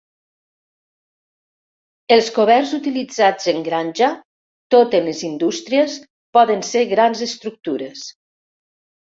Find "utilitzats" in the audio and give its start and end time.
2.79-3.51